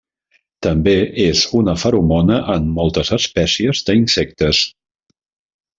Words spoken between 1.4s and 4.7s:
una feromona en moltes espècies d'insectes.